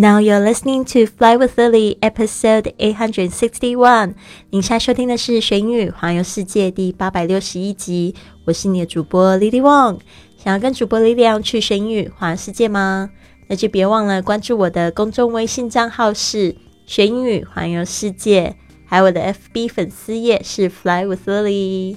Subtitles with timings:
[0.00, 4.14] Now you're listening to Fly with Lily, episode eight hundred sixty-one。
[4.50, 8.14] 您现在收听的是《学英语环游世界》第八百六十一集。
[8.44, 9.98] 我是你的主播 Lily Wong。
[10.36, 13.10] 想要跟主播 Lily 去学英语环游世界吗？
[13.48, 16.54] 那就别忘了关注我的公众微信账号是
[16.86, 18.54] “学英语环游世界”，
[18.86, 21.96] 还有我的 FB 粉丝页是 Fly with Lily。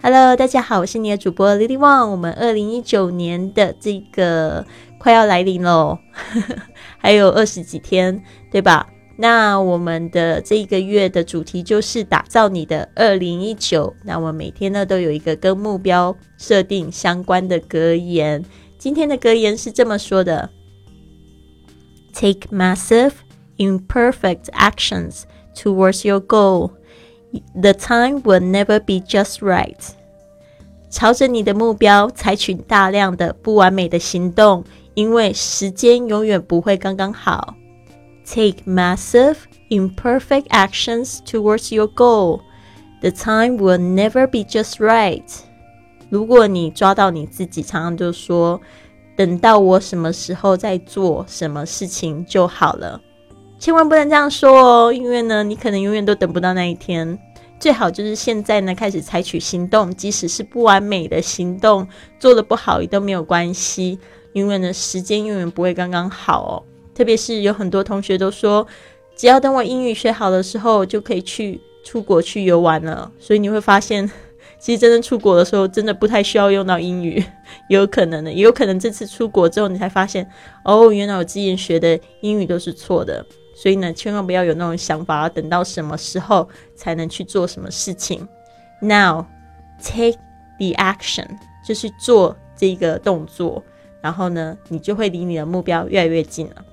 [0.00, 2.10] Hello，大家好，我是你的主播 Lily Wong。
[2.10, 4.64] 我们二零一九年的这个。
[5.02, 5.98] 快要来临喽，
[6.98, 8.88] 还有二十几天，对吧？
[9.16, 13.94] 那我们的这一个月的主题就是打造你的二零一九。
[14.04, 18.42] 那我每天呢都有一个跟目标设定相关的格言。
[18.78, 20.50] 今天的格言是这么说的
[22.14, 23.12] ：Take massive,
[23.58, 25.22] imperfect actions
[25.54, 26.70] towards your goal.
[27.54, 29.78] The time will never be just right.
[30.90, 34.64] 朝着你的目标采取大量的不完美的行动。
[34.94, 37.54] 因为时间永远不会刚刚好。
[38.24, 39.36] Take massive,
[39.68, 42.40] imperfect actions towards your goal.
[43.00, 45.24] The time will never be just right.
[46.08, 48.60] 如果你抓到你自己，常常就说
[49.16, 53.00] 等到我什么时候再做什么事情就好了，
[53.58, 57.18] 千万不能这样说哦，因为呢，你可能永远都等不到那一天。
[57.58, 61.86] 最好就是现在呢，开始采取行动，即使是不完美的行动，
[62.18, 63.98] 做的不好也都没有关系。
[64.32, 66.52] 因为呢，时间永远不会刚刚好哦。
[66.94, 68.66] 特别是有很多同学都说，
[69.16, 73.10] 只要等我英语学好的时候，就可以去出国去游玩了。
[73.18, 74.10] 所以你会发现，
[74.60, 77.24] 其实真正出国的时候，真的不太需要用到英语，
[77.68, 80.28] 有可能的，也有可能这次出国之后，你才发现，
[80.64, 83.24] 哦，原来我之前学的英语都是错的。
[83.54, 88.26] 所以呢，千万不要有那种想法，要等到什么时候才能去做什么事情。
[88.80, 89.26] Now
[89.82, 90.18] take
[90.58, 91.26] the action，
[91.66, 93.62] 就是做这个动作。
[94.02, 96.64] 然后呢，你就会离你的目标越来越近了。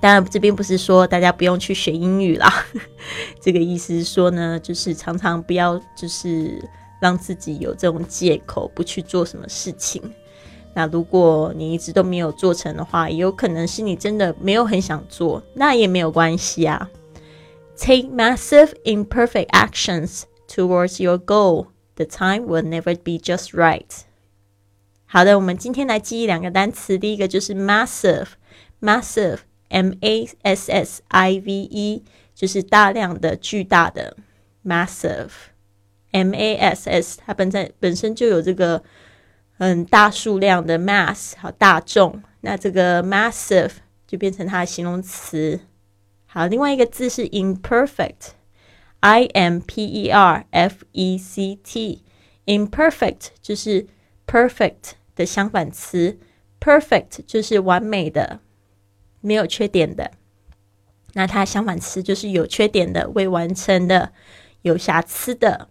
[0.00, 2.52] 当然，这并不是说大家不用去学英语啦，
[3.40, 6.62] 这个意思是说呢，就是常常不要就是
[7.00, 10.02] 让自己有这种借口不去做什么事情。
[10.74, 16.90] 那如果你一直都没有做成的话，也有可能是你真的没有很想做，那也没有关系啊。
[17.78, 21.68] Take massive imperfect actions towards your goal.
[21.96, 23.86] The time will never be just right.
[25.06, 26.98] 好的，我们今天来记忆两个单词。
[26.98, 32.02] 第一个就是 massive，massive，m a s s i v e，
[32.34, 34.16] 就是大量的、巨大的
[34.64, 38.82] massive，m a s s，它本在本身就有这个
[39.56, 42.20] 很大数量的 mass，好大众。
[42.40, 43.70] 那这个 massive
[44.06, 45.60] 就变成它的形容词。
[46.26, 53.86] 好，另外一个字是 imperfect，i m p e r f e c t，imperfect 就是
[54.26, 54.92] perfect。
[55.16, 56.18] 的相反词
[56.58, 58.40] ，perfect 就是完美的，
[59.20, 60.10] 没有缺点的。
[61.12, 64.12] 那它相反词就是有缺点的、未完成的、
[64.62, 65.68] 有瑕疵的。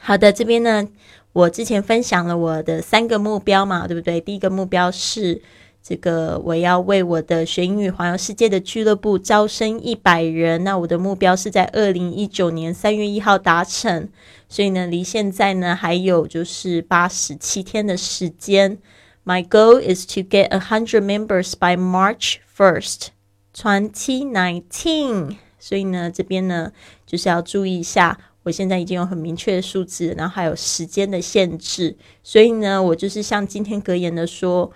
[0.00, 0.88] 好的，这边呢，
[1.32, 4.20] 我之前分享了我的三个目标嘛，对不对？
[4.20, 5.40] 第一个目标是。
[5.82, 14.08] 这个我要为我的学英语环游世界的俱乐部招生一百人，那我的目标是在二零一九年三月一号达成，
[14.46, 18.76] 所以呢，离现在呢还有就是八十七天的时间。
[19.24, 23.08] My goal is to get a hundred members by March first,
[23.56, 25.38] twenty nineteen。
[25.58, 26.72] 所以呢，这边呢
[27.06, 34.70] 就是要注意一下，我现在已经有很明确的数字，然后还有时间的限制，所以呢，我就是像今天格言的说。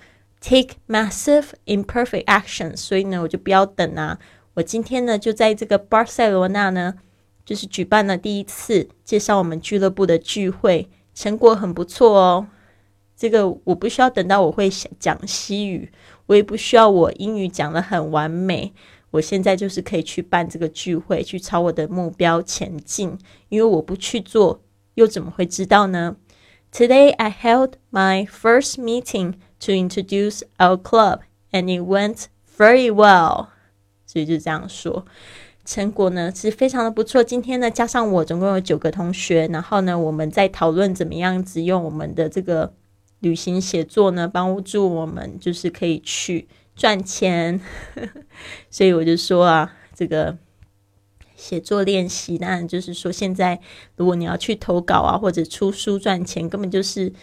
[0.46, 4.18] Take massive imperfect action，所以呢，我就不要等啊！
[4.52, 6.96] 我今天呢，就在这个巴塞罗那呢，
[7.46, 12.46] 就是举办了第一次介绍我们俱乐部的聚会，成果很不错哦。
[13.16, 14.68] 这个我不需要等到我会
[14.98, 15.90] 讲西语，
[16.26, 18.74] 我也不需要我英语讲的很完美，
[19.12, 23.16] 我现在就是可以去办这个聚会，去朝我的目标前进。
[23.48, 24.60] 因为我不去做，
[24.96, 26.16] 又怎么会知道呢
[26.70, 29.36] ？Today I held my first meeting.
[29.64, 31.20] To introduce our club,
[31.50, 32.26] and it went
[32.58, 33.46] very well.
[34.04, 35.06] 所以就这样说，
[35.64, 37.24] 成果呢是非常的不错。
[37.24, 42.74] 今天呢，加上我总共有九个同学，然后呢，我们在讨论怎么样子用我们的这个
[43.20, 46.46] 旅行写作呢，帮助我们就是可以去
[46.76, 47.58] 赚钱。
[48.68, 50.36] 所以我就说啊，这个
[51.34, 53.58] 写作练习，当然就是说，现在
[53.96, 57.14] 如果你要去投稿啊，或者出书赚钱，根本就是。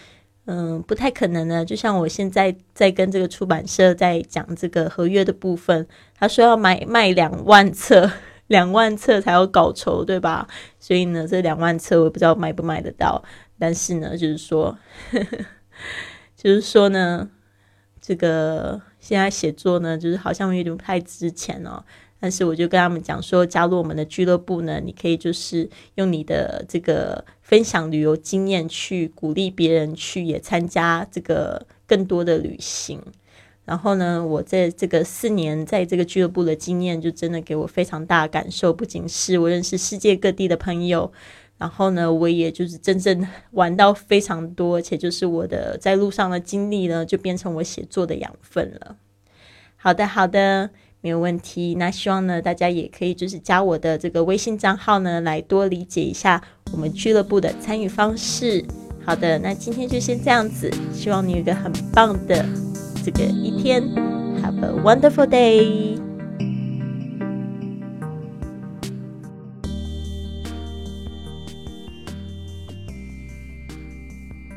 [0.54, 1.64] 嗯，不太可能呢。
[1.64, 5.88] 就像我现在在跟这个出版社在讲这个合约的部分，
[6.20, 8.12] 他说要买卖两万册，
[8.48, 10.46] 两万册才有稿酬，对吧？
[10.78, 13.24] 所以呢，这两万册我也不知道买不买得到。
[13.58, 14.78] 但是呢，就是说，
[16.36, 17.30] 就是说呢，
[18.02, 21.82] 这个现在写作呢，就是好像有点不太值钱哦。
[22.22, 33.02] 但是我就跟他们讲说，加入我们的俱乐部呢，你可以就是用你的这个分享旅游经验去鼓励别人去也参加这个更多的旅行。
[33.66, 38.72] 然后呢，我在这个四年在这个俱乐部的经验，就真的给我非常大的感受。
[38.72, 41.12] 不仅是我认识世界各地的朋友，
[41.58, 48.98] 然后呢，我也就是真正玩到非常多，而且就是我的在路上的经历呢，就变成我写作的养分了。
[49.76, 50.70] 好的，好的。
[51.02, 58.64] 没有问题，那希望呢，大家也可以就是加我的这个微信账号呢，来多理解一下我们俱乐部的参与方式。
[59.04, 62.46] 好的，那今天就先这样子，希望你有一个很棒的
[63.04, 63.82] 这个一天
[64.44, 66.11] ，Have a wonderful day。